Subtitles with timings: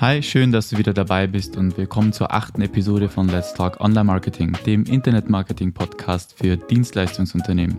[0.00, 3.82] Hi, schön, dass du wieder dabei bist und willkommen zur achten Episode von Let's Talk
[3.82, 7.76] Online Marketing, dem Internet-Marketing-Podcast für Dienstleistungsunternehmen.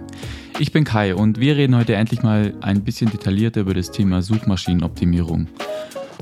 [0.59, 4.21] Ich bin Kai und wir reden heute endlich mal ein bisschen detaillierter über das Thema
[4.21, 5.47] Suchmaschinenoptimierung.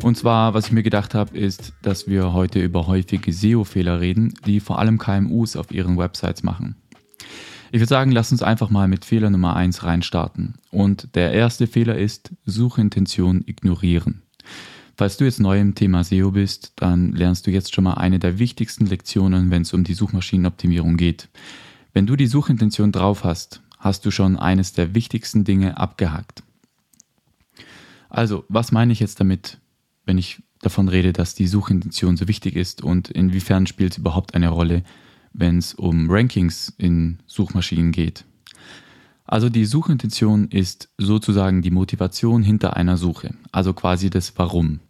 [0.01, 4.33] Und zwar, was ich mir gedacht habe, ist, dass wir heute über häufige SEO-Fehler reden,
[4.45, 6.77] die vor allem KMUs auf ihren Websites machen.
[7.73, 10.53] Ich würde sagen, lass uns einfach mal mit Fehler Nummer 1 reinstarten.
[10.71, 14.21] Und der erste Fehler ist Suchintention ignorieren.
[14.99, 18.19] Falls du jetzt neu im Thema SEO bist, dann lernst du jetzt schon mal eine
[18.19, 21.29] der wichtigsten Lektionen, wenn es um die Suchmaschinenoptimierung geht.
[21.93, 26.43] Wenn du die Suchintention drauf hast, hast du schon eines der wichtigsten Dinge abgehakt.
[28.09, 29.59] Also, was meine ich jetzt damit,
[30.03, 34.35] wenn ich davon rede, dass die Suchintention so wichtig ist und inwiefern spielt es überhaupt
[34.35, 34.83] eine Rolle,
[35.31, 38.25] wenn es um Rankings in Suchmaschinen geht.
[39.23, 44.81] Also die Suchintention ist sozusagen die Motivation hinter einer Suche, also quasi das Warum.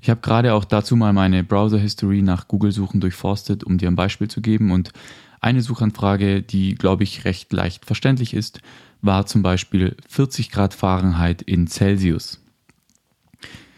[0.00, 4.28] Ich habe gerade auch dazu mal meine Browser-History nach Google-Suchen durchforstet, um dir ein Beispiel
[4.28, 4.70] zu geben.
[4.70, 4.92] Und
[5.40, 8.60] eine Suchanfrage, die, glaube ich, recht leicht verständlich ist,
[9.02, 12.40] war zum Beispiel 40 Grad Fahrenheit in Celsius.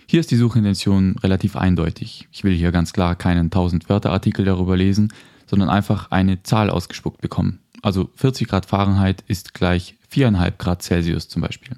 [0.07, 2.29] Hier ist die Suchintention relativ eindeutig.
[2.33, 5.13] Ich will hier ganz klar keinen 1000 Wörter Artikel darüber lesen,
[5.47, 7.61] sondern einfach eine Zahl ausgespuckt bekommen.
[7.83, 11.77] Also 40 Grad Fahrenheit ist gleich 4,5 Grad Celsius zum Beispiel.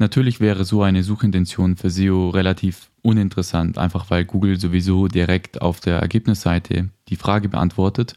[0.00, 5.80] Natürlich wäre so eine Suchintention für SEO relativ uninteressant, einfach weil Google sowieso direkt auf
[5.80, 8.14] der Ergebnisseite die Frage beantwortet.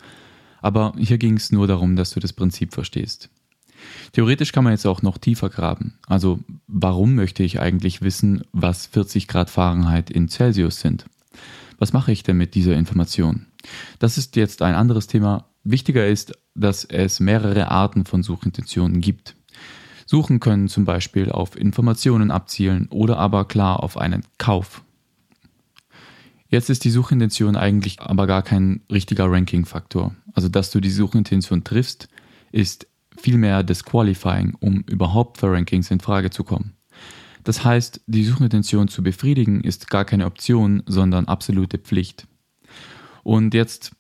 [0.62, 3.30] Aber hier ging es nur darum, dass du das Prinzip verstehst.
[4.14, 5.96] Theoretisch kann man jetzt auch noch tiefer graben.
[6.08, 11.06] Also warum möchte ich eigentlich wissen, was 40 Grad Fahrenheit in Celsius sind?
[11.80, 13.48] Was mache ich denn mit dieser Information?
[14.00, 15.50] Das ist jetzt ein anderes Thema.
[15.66, 19.36] Wichtiger ist, dass es mehrere Arten von Suchintentionen gibt.
[20.14, 24.84] Suchen können zum Beispiel auf Informationen abzielen oder aber klar auf einen Kauf.
[26.50, 30.14] Jetzt ist die Suchintention eigentlich aber gar kein richtiger Ranking-Faktor.
[30.34, 32.10] Also, dass du die Suchintention triffst,
[32.52, 32.86] ist
[33.18, 36.74] vielmehr Disqualifying, um überhaupt für Rankings in Frage zu kommen.
[37.44, 42.28] Das heißt, die Suchintention zu befriedigen ist gar keine Option, sondern absolute Pflicht.
[43.24, 43.94] Und jetzt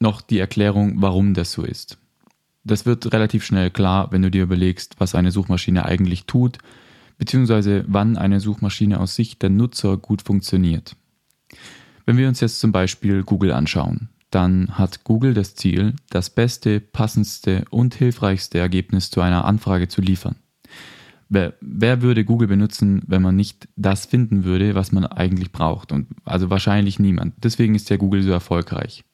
[0.00, 2.00] noch die Erklärung, warum das so ist.
[2.64, 6.58] Das wird relativ schnell klar, wenn du dir überlegst, was eine Suchmaschine eigentlich tut,
[7.18, 10.96] beziehungsweise wann eine Suchmaschine aus Sicht der Nutzer gut funktioniert.
[12.06, 16.80] Wenn wir uns jetzt zum Beispiel Google anschauen, dann hat Google das Ziel, das beste,
[16.80, 20.36] passendste und hilfreichste Ergebnis zu einer Anfrage zu liefern.
[21.28, 25.92] Wer, wer, würde Google benutzen, wenn man nicht das finden würde, was man eigentlich braucht?
[25.92, 27.34] Und also wahrscheinlich niemand.
[27.44, 29.04] Deswegen ist ja Google so erfolgreich.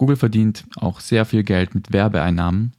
[0.00, 2.72] Google verdient auch sehr viel Geld mit Werbeeinnahmen.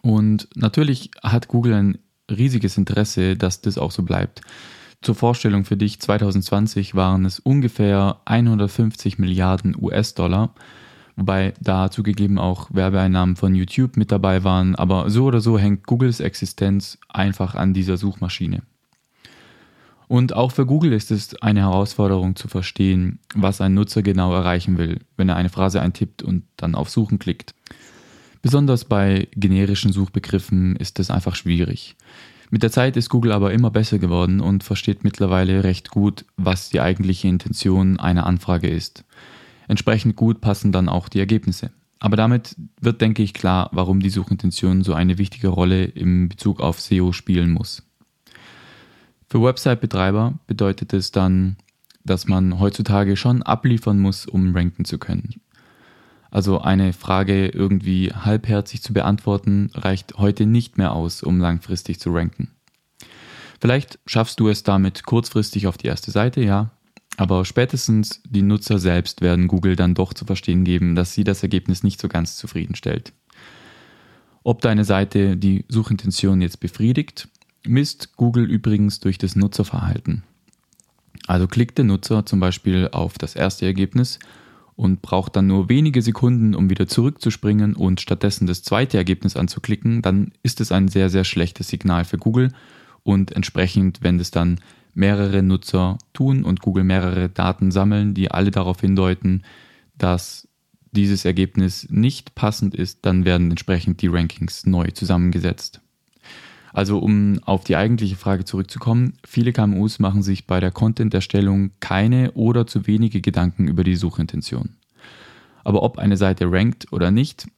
[0.00, 1.98] Und natürlich hat Google ein
[2.30, 4.42] riesiges Interesse, dass das auch so bleibt.
[5.02, 10.54] Zur Vorstellung für dich, 2020 waren es ungefähr 150 Milliarden US-Dollar
[11.16, 15.86] wobei da zugegeben auch Werbeeinnahmen von YouTube mit dabei waren, aber so oder so hängt
[15.86, 18.62] Googles Existenz einfach an dieser Suchmaschine.
[20.10, 24.76] Und auch für Google ist es eine Herausforderung zu verstehen, was ein Nutzer genau erreichen
[24.76, 27.54] will, wenn er eine Phrase eintippt und dann auf Suchen klickt.
[28.42, 31.94] Besonders bei generischen Suchbegriffen ist es einfach schwierig.
[32.50, 36.70] Mit der Zeit ist Google aber immer besser geworden und versteht mittlerweile recht gut, was
[36.70, 39.04] die eigentliche Intention einer Anfrage ist.
[39.68, 41.70] Entsprechend gut passen dann auch die Ergebnisse.
[42.00, 46.58] Aber damit wird, denke ich, klar, warum die Suchintention so eine wichtige Rolle im Bezug
[46.58, 47.84] auf SEO spielen muss.
[49.30, 51.56] Für Website-Betreiber bedeutet es dann,
[52.04, 55.40] dass man heutzutage schon abliefern muss, um ranken zu können.
[56.32, 62.12] Also eine Frage irgendwie halbherzig zu beantworten, reicht heute nicht mehr aus, um langfristig zu
[62.12, 62.50] ranken.
[63.60, 66.72] Vielleicht schaffst du es damit kurzfristig auf die erste Seite, ja,
[67.16, 71.42] aber spätestens die Nutzer selbst werden Google dann doch zu verstehen geben, dass sie das
[71.42, 73.12] Ergebnis nicht so ganz zufriedenstellt.
[74.42, 77.28] Ob deine Seite die Suchintention jetzt befriedigt,
[77.66, 80.24] misst Google übrigens durch das Nutzerverhalten.
[81.26, 84.18] Also klickt der Nutzer zum Beispiel auf das erste Ergebnis
[84.76, 90.00] und braucht dann nur wenige Sekunden, um wieder zurückzuspringen und stattdessen das zweite Ergebnis anzuklicken,
[90.02, 92.52] dann ist es ein sehr, sehr schlechtes Signal für Google
[93.02, 94.58] und entsprechend, wenn es dann
[94.94, 99.42] mehrere Nutzer tun und Google mehrere Daten sammeln, die alle darauf hindeuten,
[99.98, 100.48] dass
[100.92, 105.80] dieses Ergebnis nicht passend ist, dann werden entsprechend die Rankings neu zusammengesetzt.
[106.72, 112.32] Also um auf die eigentliche Frage zurückzukommen, viele KMUs machen sich bei der Content-Erstellung keine
[112.32, 114.76] oder zu wenige Gedanken über die Suchintention.
[115.64, 117.48] Aber ob eine Seite rankt oder nicht,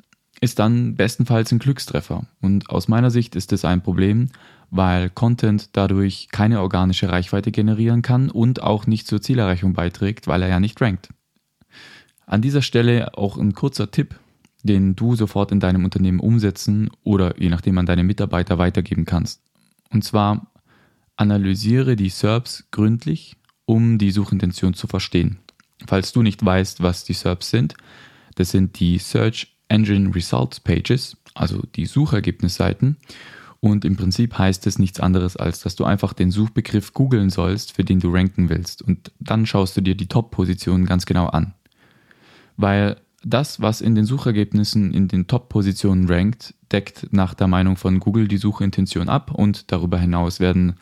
[0.41, 2.27] ist dann bestenfalls ein Glückstreffer.
[2.41, 4.31] Und aus meiner Sicht ist das ein Problem,
[4.71, 10.43] weil Content dadurch keine organische Reichweite generieren kann und auch nicht zur Zielerreichung beiträgt, weil
[10.43, 11.11] er ja nicht rankt.
[12.27, 14.19] An dieser Stelle auch ein kurzer Tipp,
[14.63, 19.43] den du sofort in deinem Unternehmen umsetzen oder je nachdem an deine Mitarbeiter weitergeben kannst.
[19.91, 20.53] Und zwar
[21.17, 25.39] analysiere die SERPs gründlich, um die Suchintention zu verstehen.
[25.87, 27.75] Falls du nicht weißt, was die SERPs sind,
[28.35, 32.97] das sind die Search Engine Results Pages, also die Suchergebnisseiten.
[33.61, 37.73] Und im Prinzip heißt es nichts anderes, als dass du einfach den Suchbegriff googeln sollst,
[37.73, 38.83] für den du ranken willst.
[38.83, 41.55] Und dann schaust du dir die Top-Positionen ganz genau an.
[42.57, 48.01] Weil das, was in den Suchergebnissen in den Top-Positionen rankt, deckt nach der Meinung von
[48.01, 50.75] Google die Suchintention ab und darüber hinaus werden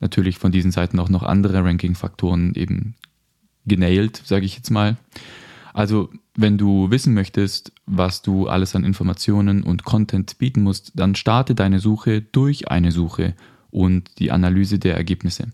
[0.00, 2.94] natürlich von diesen Seiten auch noch andere Ranking-Faktoren eben
[3.66, 4.96] genailt, sage ich jetzt mal.
[5.72, 11.14] Also wenn du wissen möchtest, was du alles an Informationen und Content bieten musst, dann
[11.14, 13.34] starte deine Suche durch eine Suche
[13.70, 15.48] und die Analyse der Ergebnisse.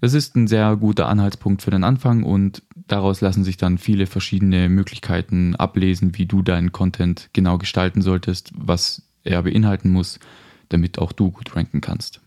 [0.00, 4.06] Das ist ein sehr guter Anhaltspunkt für den Anfang und daraus lassen sich dann viele
[4.06, 10.18] verschiedene Möglichkeiten ablesen, wie du deinen Content genau gestalten solltest, was er beinhalten muss,
[10.68, 12.20] damit auch du gut ranken kannst.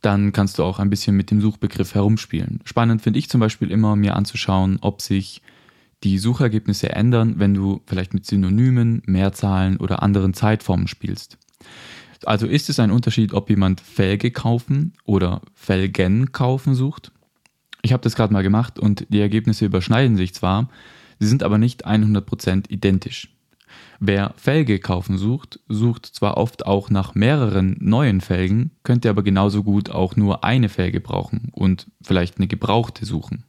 [0.00, 2.60] Dann kannst du auch ein bisschen mit dem Suchbegriff herumspielen.
[2.64, 5.42] Spannend finde ich zum Beispiel immer, mir anzuschauen, ob sich
[6.04, 11.38] die Suchergebnisse ändern, wenn du vielleicht mit Synonymen, Mehrzahlen oder anderen Zeitformen spielst.
[12.24, 17.12] Also ist es ein Unterschied, ob jemand Felge kaufen oder Felgen kaufen sucht?
[17.82, 20.68] Ich habe das gerade mal gemacht und die Ergebnisse überschneiden sich zwar,
[21.18, 23.28] sie sind aber nicht 100% identisch.
[24.00, 29.64] Wer Felge kaufen sucht, sucht zwar oft auch nach mehreren neuen Felgen, könnte aber genauso
[29.64, 33.44] gut auch nur eine Felge brauchen und vielleicht eine gebrauchte suchen.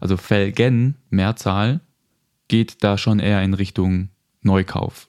[0.00, 1.80] Also Felgen, Mehrzahl,
[2.48, 4.10] geht da schon eher in Richtung
[4.42, 5.08] Neukauf.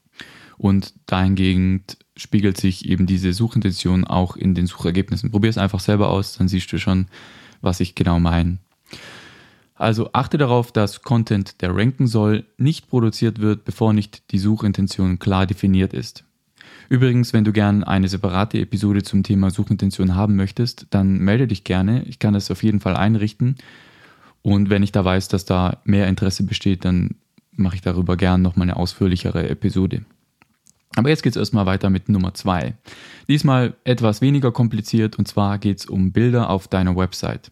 [0.58, 5.32] Und dahingehend spiegelt sich eben diese Suchintention auch in den Suchergebnissen.
[5.32, 7.08] Probier es einfach selber aus, dann siehst du schon,
[7.66, 8.60] was ich genau meine.
[9.76, 15.20] Also achte darauf, dass Content, der ranken soll, nicht produziert wird, bevor nicht die Suchintention
[15.20, 16.24] klar definiert ist.
[16.88, 21.64] Übrigens, wenn du gern eine separate Episode zum Thema Suchintention haben möchtest, dann melde dich
[21.64, 22.04] gerne.
[22.04, 23.56] Ich kann das auf jeden Fall einrichten.
[24.44, 27.16] Und wenn ich da weiß, dass da mehr Interesse besteht, dann
[27.52, 30.06] mache ich darüber gern nochmal eine ausführlichere Episode.
[30.96, 32.76] Aber jetzt geht es erstmal weiter mit Nummer zwei.
[33.28, 37.52] Diesmal etwas weniger kompliziert und zwar geht es um Bilder auf deiner Website.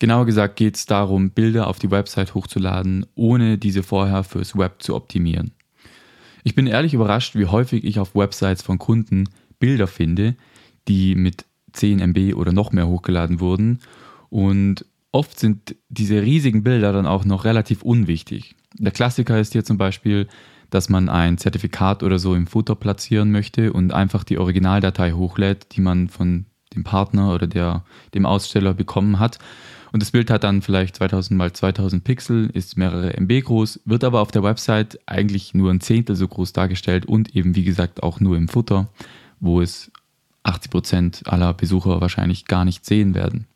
[0.00, 4.82] Genauer gesagt geht es darum, Bilder auf die Website hochzuladen, ohne diese vorher fürs Web
[4.82, 5.52] zu optimieren.
[6.42, 10.36] Ich bin ehrlich überrascht, wie häufig ich auf Websites von Kunden Bilder finde,
[10.88, 11.44] die mit
[11.74, 13.80] 10 MB oder noch mehr hochgeladen wurden.
[14.30, 18.56] Und oft sind diese riesigen Bilder dann auch noch relativ unwichtig.
[18.78, 20.28] Der Klassiker ist hier zum Beispiel,
[20.70, 25.76] dass man ein Zertifikat oder so im Footer platzieren möchte und einfach die Originaldatei hochlädt,
[25.76, 29.38] die man von dem Partner oder der, dem Aussteller bekommen hat.
[29.92, 34.04] Und das Bild hat dann vielleicht 2000 mal 2000 Pixel, ist mehrere MB groß, wird
[34.04, 38.02] aber auf der Website eigentlich nur ein Zehntel so groß dargestellt und eben wie gesagt
[38.02, 38.88] auch nur im Futter,
[39.40, 39.90] wo es
[40.44, 43.46] 80 Prozent aller Besucher wahrscheinlich gar nicht sehen werden.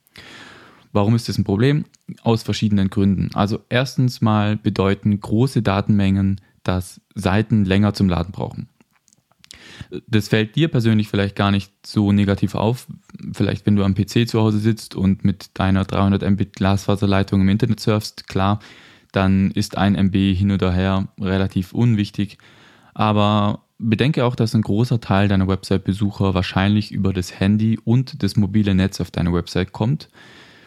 [0.93, 1.85] Warum ist das ein Problem?
[2.23, 3.31] Aus verschiedenen Gründen.
[3.35, 8.69] Also erstens mal bedeuten große Datenmengen, dass Seiten länger zum Laden brauchen
[10.07, 12.87] das fällt dir persönlich vielleicht gar nicht so negativ auf.
[13.33, 17.49] Vielleicht, wenn du am PC zu Hause sitzt und mit deiner 300 MB Glasfaserleitung im
[17.49, 18.61] Internet surfst, klar,
[19.13, 22.39] dann ist ein MB hin oder her relativ unwichtig.
[22.95, 28.37] Aber bedenke auch, dass ein großer Teil deiner Website-Besucher wahrscheinlich über das Handy und das
[28.37, 30.09] mobile Netz auf deine Website kommt.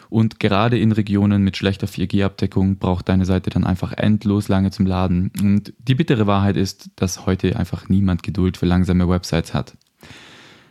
[0.10, 4.86] Und gerade in Regionen mit schlechter 4G-Abdeckung braucht deine Seite dann einfach endlos lange zum
[4.86, 5.32] Laden.
[5.42, 9.76] Und die bittere Wahrheit ist, dass heute einfach niemand Geduld für langsame Websites hat.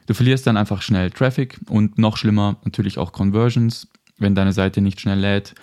[0.06, 3.88] Du verlierst dann einfach schnell Traffic und noch schlimmer natürlich auch Conversions,
[4.18, 5.54] wenn deine Seite nicht schnell lädt.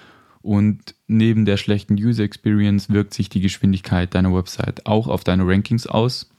[0.42, 5.48] Und neben der schlechten User Experience wirkt sich die Geschwindigkeit deiner Website auch auf deine
[5.48, 6.30] Rankings aus.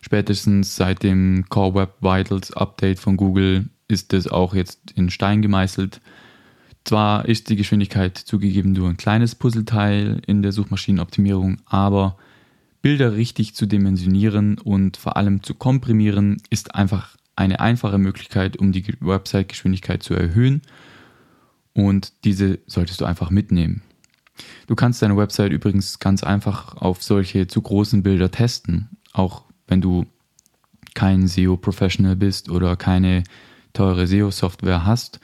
[0.00, 5.42] Spätestens seit dem Core Web Vitals Update von Google ist es auch jetzt in Stein
[5.42, 6.00] gemeißelt.
[6.84, 12.16] Zwar ist die Geschwindigkeit zugegeben nur ein kleines Puzzleteil in der Suchmaschinenoptimierung, aber
[12.80, 18.72] Bilder richtig zu dimensionieren und vor allem zu komprimieren ist einfach eine einfache Möglichkeit, um
[18.72, 20.62] die Website-Geschwindigkeit zu erhöhen
[21.72, 23.82] und diese solltest du einfach mitnehmen.
[24.66, 29.80] Du kannst deine Website übrigens ganz einfach auf solche zu großen Bilder testen, auch wenn
[29.80, 30.06] du
[30.94, 33.24] kein SEO-Professional bist oder keine
[33.78, 35.20] teure SEO-Software hast.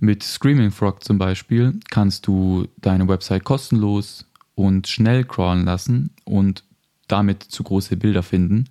[0.00, 6.64] Mit Screaming Frog zum Beispiel kannst du deine Website kostenlos und schnell crawlen lassen und
[7.06, 8.64] damit zu große Bilder finden.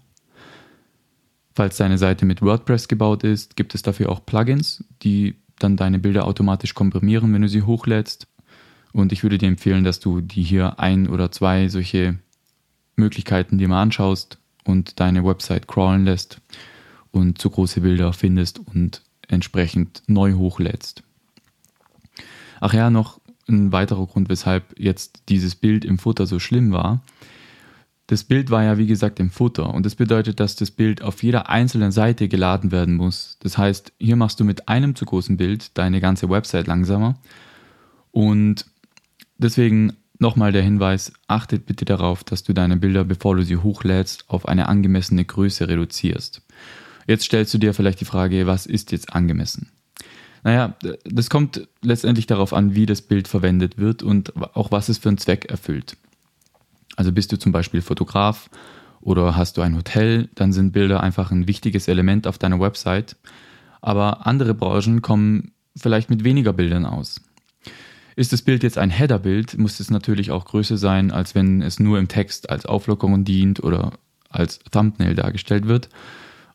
[1.56, 6.00] Falls deine Seite mit WordPress gebaut ist, gibt es dafür auch Plugins, die dann deine
[6.00, 8.28] Bilder automatisch komprimieren, wenn du sie hochlädst.
[8.92, 12.20] Und ich würde dir empfehlen, dass du die hier ein oder zwei solche
[12.98, 16.42] Möglichkeiten dir mal anschaust und deine Website crawlen lässt
[17.12, 21.04] und zu große Bilder findest und entsprechend neu hochlädst.
[22.60, 27.02] Ach ja, noch ein weiterer Grund, weshalb jetzt dieses Bild im Futter so schlimm war.
[28.08, 31.24] Das Bild war ja wie gesagt im Futter und das bedeutet, dass das Bild auf
[31.24, 33.38] jeder einzelnen Seite geladen werden muss.
[33.40, 37.18] Das heißt, hier machst du mit einem zu großen Bild deine ganze Website langsamer
[38.12, 38.66] und
[39.38, 44.30] deswegen nochmal der Hinweis, achtet bitte darauf, dass du deine Bilder, bevor du sie hochlädst,
[44.30, 46.42] auf eine angemessene Größe reduzierst.
[47.08, 49.72] Jetzt stellst du dir vielleicht die Frage, was ist jetzt angemessen?
[50.44, 54.98] Naja, das kommt letztendlich darauf an, wie das Bild verwendet wird und auch was es
[54.98, 55.98] für einen Zweck erfüllt.
[56.96, 58.50] Also bist du zum Beispiel Fotograf
[59.02, 63.16] oder hast du ein Hotel, dann sind Bilder einfach ein wichtiges Element auf deiner Website.
[63.82, 67.22] Aber andere Branchen kommen vielleicht mit weniger Bildern aus.
[68.16, 71.80] Ist das Bild jetzt ein Header-Bild, muss es natürlich auch größer sein, als wenn es
[71.80, 73.94] nur im Text als Auflockerung dient oder
[74.30, 75.90] als Thumbnail dargestellt wird.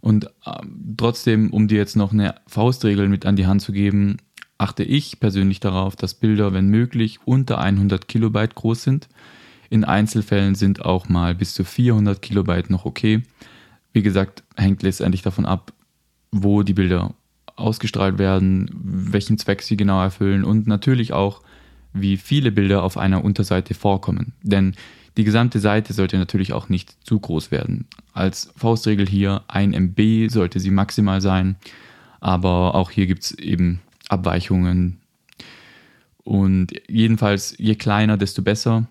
[0.07, 4.19] Und ähm, trotzdem, um dir jetzt noch eine Faustregel mit an die Hand zu geben,
[4.57, 9.09] achte ich persönlich darauf, dass Bilder, wenn möglich, unter 100 Kilobyte groß sind.
[9.69, 13.25] In Einzelfällen sind auch mal bis zu 400 Kilobyte noch okay.
[13.93, 15.73] Wie gesagt, hängt letztendlich davon ab,
[16.31, 17.13] wo die Bilder
[17.57, 21.43] ausgestrahlt werden, welchen Zweck sie genau erfüllen und natürlich auch,
[21.93, 24.35] wie viele Bilder auf einer Unterseite vorkommen.
[24.45, 24.77] Denn
[25.17, 27.87] die gesamte Seite sollte natürlich auch nicht zu groß werden.
[28.13, 31.57] Als Faustregel hier 1 MB sollte sie maximal sein,
[32.21, 35.01] aber auch hier gibt es eben Abweichungen.
[36.23, 38.87] Und jedenfalls, je kleiner, desto besser,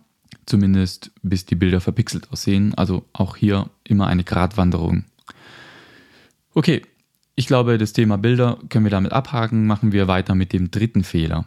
[0.45, 2.73] zumindest bis die Bilder verpixelt aussehen.
[2.75, 5.03] Also auch hier immer eine Gratwanderung.
[6.53, 6.81] Okay,
[7.35, 9.67] ich glaube, das Thema Bilder können wir damit abhaken.
[9.67, 11.45] Machen wir weiter mit dem dritten Fehler.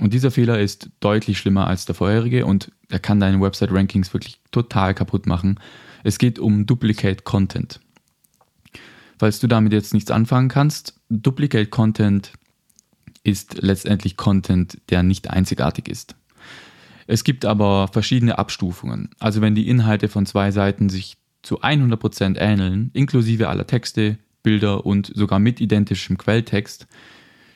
[0.00, 4.40] Und dieser Fehler ist deutlich schlimmer als der vorherige und er kann deine Website-Rankings wirklich
[4.50, 5.60] total kaputt machen.
[6.02, 7.80] Es geht um Duplicate Content.
[9.18, 12.32] Falls du damit jetzt nichts anfangen kannst, Duplicate Content
[13.22, 16.16] ist letztendlich Content, der nicht einzigartig ist.
[17.06, 19.10] Es gibt aber verschiedene Abstufungen.
[19.18, 24.84] Also wenn die Inhalte von zwei Seiten sich zu 100% ähneln, inklusive aller Texte, Bilder
[24.84, 26.86] und sogar mit identischem Quelltext,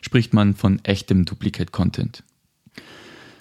[0.01, 2.23] spricht man von echtem Duplicate Content.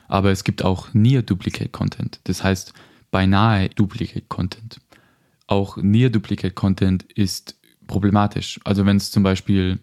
[0.08, 2.74] Aber es gibt auch Near Duplicate Content, das heißt
[3.12, 4.80] beinahe Duplicate Content.
[5.48, 7.56] Auch Near Duplicate Content ist
[7.88, 8.60] problematisch.
[8.64, 9.80] Also wenn es zum Beispiel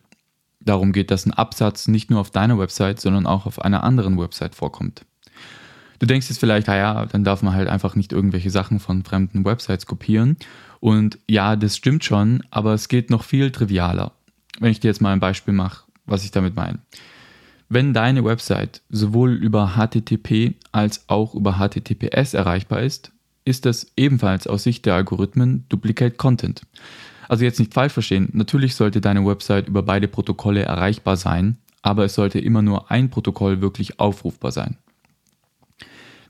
[0.61, 4.19] darum geht, dass ein Absatz nicht nur auf deiner Website, sondern auch auf einer anderen
[4.19, 5.05] Website vorkommt.
[5.99, 9.45] Du denkst jetzt vielleicht, naja, dann darf man halt einfach nicht irgendwelche Sachen von fremden
[9.45, 10.37] Websites kopieren.
[10.81, 14.13] Und ja, das stimmt schon, aber es geht noch viel trivialer.
[14.59, 16.79] Wenn ich dir jetzt mal ein Beispiel mache, was ich damit meine.
[17.75, 23.11] Wenn deine Website sowohl über HTTP als auch über HTTPS erreichbar ist,
[23.45, 26.63] ist das ebenfalls aus Sicht der Algorithmen Duplicate Content.
[27.29, 32.05] Also jetzt nicht falsch verstehen, natürlich sollte deine Website über beide Protokolle erreichbar sein, aber
[32.05, 34.77] es sollte immer nur ein Protokoll wirklich aufrufbar sein.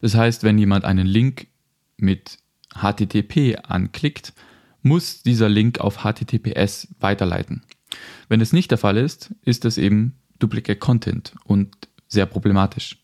[0.00, 1.48] Das heißt, wenn jemand einen Link
[1.98, 2.38] mit
[2.74, 4.32] HTTP anklickt,
[4.80, 7.64] muss dieser Link auf HTTPS weiterleiten.
[8.30, 11.71] Wenn es nicht der Fall ist, ist es eben Duplicate Content und
[12.09, 12.99] sehr problematisch.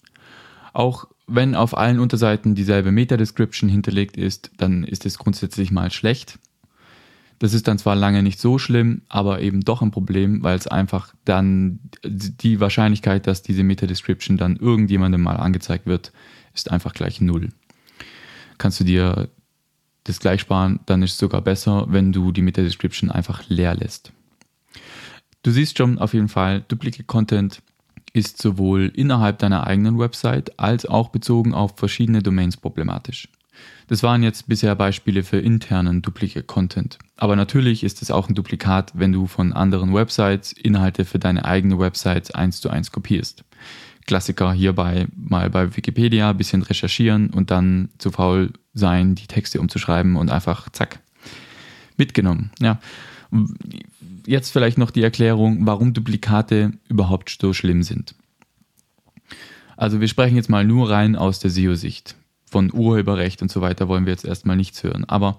[0.73, 6.39] Auch wenn auf allen Unterseiten dieselbe Meta-Description hinterlegt ist, dann ist es grundsätzlich mal schlecht.
[7.39, 10.67] Das ist dann zwar lange nicht so schlimm, aber eben doch ein Problem, weil es
[10.67, 16.13] einfach dann die Wahrscheinlichkeit, dass diese Meta-Description dann irgendjemandem mal angezeigt wird,
[16.55, 17.49] ist einfach gleich null.
[18.59, 19.31] Kannst du dir
[20.05, 24.13] das gleich sparen, dann ist es sogar besser, wenn du die Meta-Description einfach leer lässt.
[25.43, 27.63] Du siehst schon auf jeden Fall, Duplicate Content
[28.13, 33.29] ist sowohl innerhalb deiner eigenen Website als auch bezogen auf verschiedene Domains problematisch.
[33.89, 36.99] Das waren jetzt bisher Beispiele für internen Duplicate Content.
[37.17, 41.45] Aber natürlich ist es auch ein Duplikat, wenn du von anderen Websites Inhalte für deine
[41.45, 43.45] eigene Website eins zu eins kopierst.
[44.07, 49.61] Klassiker hierbei mal bei Wikipedia ein bisschen recherchieren und dann zu faul sein, die Texte
[49.61, 51.01] umzuschreiben und einfach zack,
[51.97, 52.51] mitgenommen.
[52.61, 52.79] Ja
[54.27, 58.15] jetzt vielleicht noch die Erklärung, warum Duplikate überhaupt so schlimm sind.
[59.77, 62.17] Also wir sprechen jetzt mal nur rein aus der SEO-Sicht.
[62.45, 65.05] Von Urheberrecht und so weiter wollen wir jetzt erstmal nichts hören.
[65.05, 65.39] Aber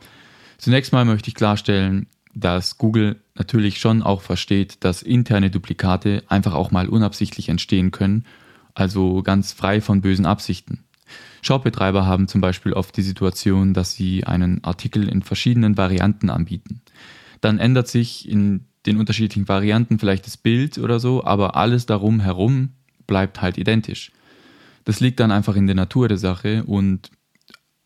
[0.57, 6.53] zunächst mal möchte ich klarstellen, dass Google natürlich schon auch versteht, dass interne Duplikate einfach
[6.53, 8.25] auch mal unabsichtlich entstehen können,
[8.73, 10.83] also ganz frei von bösen Absichten.
[11.41, 16.81] Shopbetreiber haben zum Beispiel oft die Situation, dass sie einen Artikel in verschiedenen Varianten anbieten.
[17.41, 22.19] Dann ändert sich in den unterschiedlichen Varianten vielleicht das Bild oder so, aber alles darum
[22.19, 22.69] herum
[23.07, 24.11] bleibt halt identisch.
[24.85, 27.11] Das liegt dann einfach in der Natur der Sache und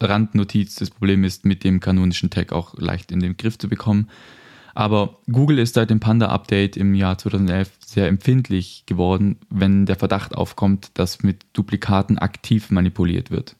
[0.01, 4.09] Randnotiz, das Problem ist, mit dem kanonischen Tag auch leicht in den Griff zu bekommen.
[4.73, 10.35] Aber Google ist seit dem Panda-Update im Jahr 2011 sehr empfindlich geworden, wenn der Verdacht
[10.35, 13.55] aufkommt, dass mit Duplikaten aktiv manipuliert wird.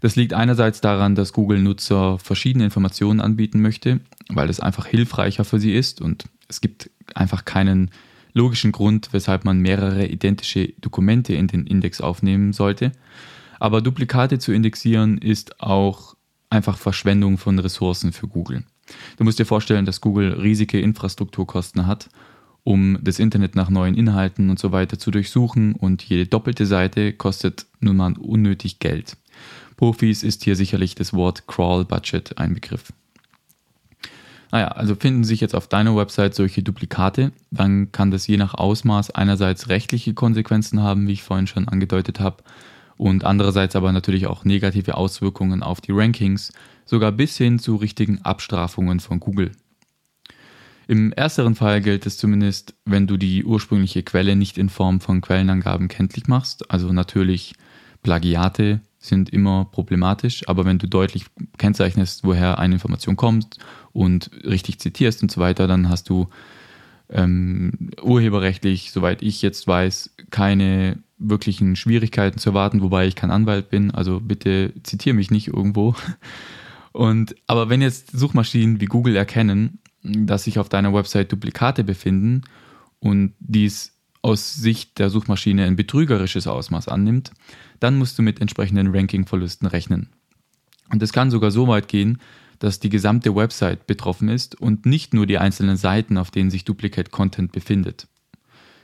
[0.00, 5.44] Das liegt einerseits daran, dass Google Nutzer verschiedene Informationen anbieten möchte, weil es einfach hilfreicher
[5.44, 7.90] für sie ist und es gibt einfach keinen
[8.32, 12.92] logischen Grund, weshalb man mehrere identische Dokumente in den Index aufnehmen sollte.
[13.60, 16.16] Aber Duplikate zu indexieren ist auch
[16.50, 18.64] einfach Verschwendung von Ressourcen für Google.
[19.16, 22.10] Du musst dir vorstellen, dass Google riesige Infrastrukturkosten hat,
[22.64, 27.12] um das Internet nach neuen Inhalten und so weiter zu durchsuchen und jede doppelte Seite
[27.12, 29.16] kostet nun mal unnötig Geld.
[29.76, 32.92] Profis ist hier sicherlich das Wort Crawl Budget ein Begriff.
[34.50, 38.54] Naja, also finden sich jetzt auf deiner Website solche Duplikate, dann kann das je nach
[38.54, 42.42] Ausmaß einerseits rechtliche Konsequenzen haben, wie ich vorhin schon angedeutet habe,
[42.96, 46.52] und andererseits aber natürlich auch negative Auswirkungen auf die Rankings,
[46.84, 49.50] sogar bis hin zu richtigen Abstrafungen von Google.
[50.86, 55.22] Im ersteren Fall gilt es zumindest, wenn du die ursprüngliche Quelle nicht in Form von
[55.22, 57.54] Quellenangaben kenntlich machst, also natürlich
[58.02, 61.26] Plagiate sind immer problematisch, aber wenn du deutlich
[61.58, 63.58] kennzeichnest, woher eine Information kommt
[63.92, 66.28] und richtig zitierst und so weiter, dann hast du
[67.10, 73.70] ähm, urheberrechtlich, soweit ich jetzt weiß, keine wirklichen Schwierigkeiten zu erwarten, wobei ich kein Anwalt
[73.70, 75.94] bin, also bitte zitiere mich nicht irgendwo.
[76.92, 82.42] Und, aber wenn jetzt Suchmaschinen wie Google erkennen, dass sich auf deiner Website Duplikate befinden
[83.00, 83.93] und dies
[84.24, 87.30] aus Sicht der Suchmaschine ein betrügerisches Ausmaß annimmt,
[87.78, 90.08] dann musst du mit entsprechenden Rankingverlusten rechnen.
[90.90, 92.18] Und es kann sogar so weit gehen,
[92.58, 96.64] dass die gesamte Website betroffen ist und nicht nur die einzelnen Seiten, auf denen sich
[96.64, 98.08] Duplicate Content befindet.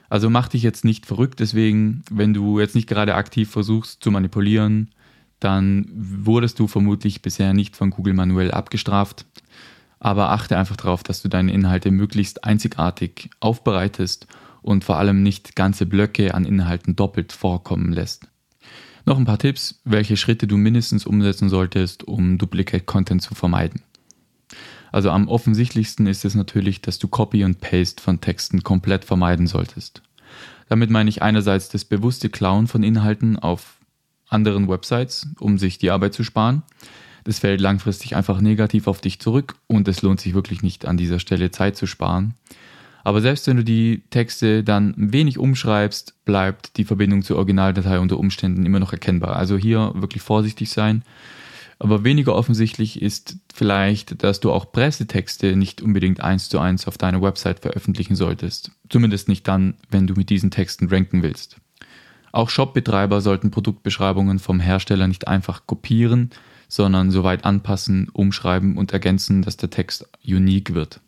[0.09, 4.11] Also mach dich jetzt nicht verrückt, deswegen, wenn du jetzt nicht gerade aktiv versuchst zu
[4.11, 4.91] manipulieren,
[5.39, 9.25] dann wurdest du vermutlich bisher nicht von Google manuell abgestraft.
[9.99, 14.27] Aber achte einfach darauf, dass du deine Inhalte möglichst einzigartig aufbereitest
[14.61, 18.27] und vor allem nicht ganze Blöcke an Inhalten doppelt vorkommen lässt.
[19.05, 23.81] Noch ein paar Tipps, welche Schritte du mindestens umsetzen solltest, um Duplicate Content zu vermeiden.
[24.91, 29.47] Also am offensichtlichsten ist es natürlich, dass du Copy und Paste von Texten komplett vermeiden
[29.47, 30.01] solltest.
[30.69, 33.77] Damit meine ich einerseits das bewusste Klauen von Inhalten auf
[34.27, 36.63] anderen Websites, um sich die Arbeit zu sparen.
[37.23, 40.97] Das fällt langfristig einfach negativ auf dich zurück und es lohnt sich wirklich nicht an
[40.97, 42.35] dieser Stelle Zeit zu sparen.
[43.03, 47.99] Aber selbst wenn du die Texte dann ein wenig umschreibst, bleibt die Verbindung zur Originaldatei
[47.99, 49.35] unter Umständen immer noch erkennbar.
[49.35, 51.03] Also hier wirklich vorsichtig sein.
[51.79, 56.99] Aber weniger offensichtlich ist vielleicht, dass du auch Pressetexte nicht unbedingt eins zu eins auf
[56.99, 58.71] deiner Website veröffentlichen solltest.
[58.89, 61.57] Zumindest nicht dann, wenn du mit diesen Texten ranken willst.
[62.31, 66.29] Auch Shopbetreiber sollten Produktbeschreibungen vom Hersteller nicht einfach kopieren,
[66.67, 71.01] sondern soweit anpassen, umschreiben und ergänzen, dass der Text unique wird.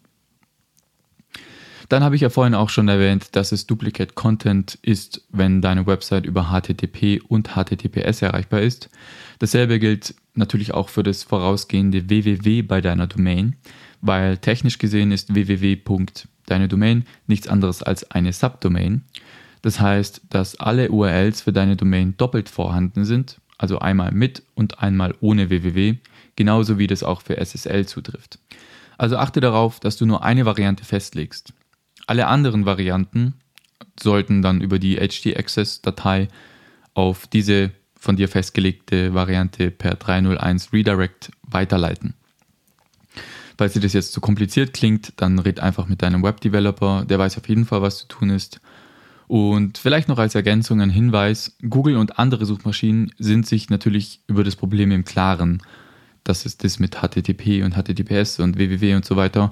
[1.93, 5.85] Dann habe ich ja vorhin auch schon erwähnt, dass es Duplicate Content ist, wenn deine
[5.85, 8.89] Website über HTTP und HTTPS erreichbar ist.
[9.37, 13.57] Dasselbe gilt natürlich auch für das vorausgehende www bei deiner Domain,
[14.01, 15.77] weil technisch gesehen ist www.
[16.47, 19.03] deine Domain nichts anderes als eine Subdomain.
[19.61, 24.79] Das heißt, dass alle URLs für deine Domain doppelt vorhanden sind, also einmal mit und
[24.79, 25.97] einmal ohne www,
[26.35, 28.39] genauso wie das auch für SSL zutrifft.
[28.97, 31.53] Also achte darauf, dass du nur eine Variante festlegst.
[32.07, 33.33] Alle anderen Varianten
[33.99, 36.27] sollten dann über die HD-Access-Datei
[36.93, 42.15] auf diese von dir festgelegte Variante per 301 Redirect weiterleiten.
[43.57, 47.37] Falls dir das jetzt zu kompliziert klingt, dann red einfach mit deinem Webdeveloper, der weiß
[47.37, 48.59] auf jeden Fall, was zu tun ist.
[49.27, 54.43] Und vielleicht noch als Ergänzung ein Hinweis, Google und andere Suchmaschinen sind sich natürlich über
[54.43, 55.61] das Problem im Klaren.
[56.23, 59.51] Das ist das mit HTTP und HTTPS und www und so weiter.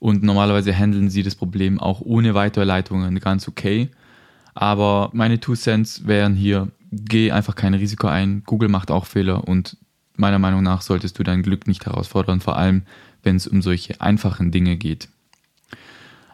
[0.00, 3.90] Und normalerweise handeln sie das Problem auch ohne Weiterleitungen ganz okay.
[4.54, 8.42] Aber meine Two Cents wären hier, geh einfach kein Risiko ein.
[8.44, 9.76] Google macht auch Fehler und
[10.16, 12.82] meiner Meinung nach solltest du dein Glück nicht herausfordern, vor allem
[13.22, 15.08] wenn es um solche einfachen Dinge geht.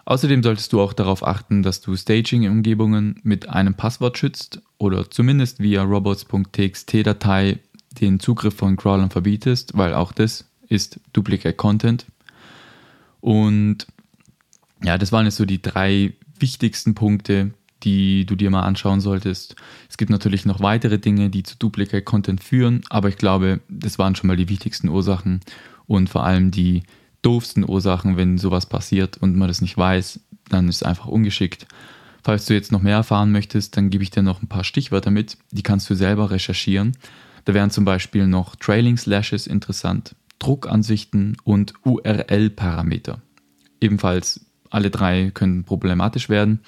[0.05, 5.59] Außerdem solltest du auch darauf achten, dass du Staging-Umgebungen mit einem Passwort schützt oder zumindest
[5.59, 7.59] via robots.txt-Datei
[8.01, 12.07] den Zugriff von Crawlern verbietest, weil auch das ist Duplicate Content.
[13.21, 13.87] Und
[14.83, 17.53] ja, das waren jetzt so die drei wichtigsten Punkte,
[17.83, 19.57] die du dir mal anschauen solltest.
[19.89, 23.99] Es gibt natürlich noch weitere Dinge, die zu Duplicate Content führen, aber ich glaube, das
[23.99, 25.41] waren schon mal die wichtigsten Ursachen
[25.87, 26.83] und vor allem die
[27.23, 31.67] doofsten Ursachen, wenn sowas passiert und man das nicht weiß, dann ist es einfach ungeschickt.
[32.23, 35.11] Falls du jetzt noch mehr erfahren möchtest, dann gebe ich dir noch ein paar Stichwörter
[35.11, 36.97] mit, die kannst du selber recherchieren.
[37.45, 43.21] Da wären zum Beispiel noch Trailing Slashes interessant, Druckansichten und URL-Parameter.
[43.81, 46.61] Ebenfalls alle drei können problematisch werden.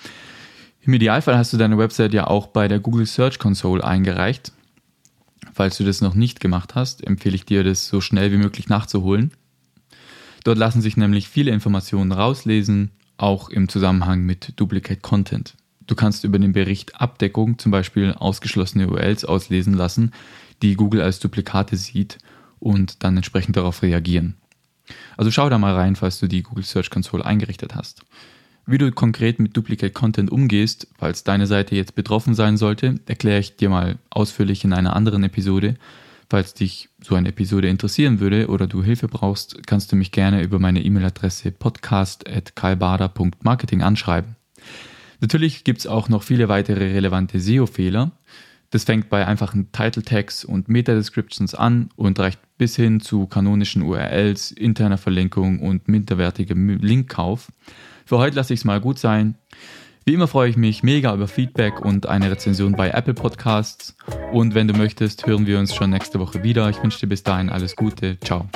[0.80, 4.52] Im Idealfall hast du deine Website ja auch bei der Google Search Console eingereicht.
[5.52, 8.68] Falls du das noch nicht gemacht hast, empfehle ich dir, das so schnell wie möglich
[8.68, 9.32] nachzuholen.
[10.44, 15.56] Dort lassen sich nämlich viele Informationen rauslesen, auch im Zusammenhang mit Duplicate Content.
[15.86, 20.12] Du kannst über den Bericht Abdeckung zum Beispiel ausgeschlossene URLs auslesen lassen,
[20.62, 22.18] die Google als Duplikate sieht
[22.60, 24.36] und dann entsprechend darauf reagieren.
[25.16, 28.02] Also schau da mal rein, falls du die Google Search Console eingerichtet hast.
[28.66, 33.40] Wie du konkret mit Duplicate Content umgehst, falls deine Seite jetzt betroffen sein sollte, erkläre
[33.40, 35.76] ich dir mal ausführlich in einer anderen Episode.
[36.28, 40.42] Falls dich so eine Episode interessieren würde oder du Hilfe brauchst, kannst du mich gerne
[40.42, 44.36] über meine E-Mail-Adresse podcast.kalbada.marketing anschreiben.
[45.20, 48.12] Natürlich gibt es auch noch viele weitere relevante SEO-Fehler.
[48.70, 53.82] Das fängt bei einfachen Title Tags und Meta-Descriptions an und reicht bis hin zu kanonischen
[53.82, 57.50] URLs, interner Verlinkung und minderwertigem Linkkauf.
[58.04, 59.36] Für heute lasse ich es mal gut sein.
[60.04, 63.94] Wie immer freue ich mich mega über Feedback und eine Rezension bei Apple Podcasts.
[64.32, 66.68] Und wenn du möchtest, hören wir uns schon nächste Woche wieder.
[66.70, 68.18] Ich wünsche dir bis dahin alles Gute.
[68.20, 68.48] Ciao.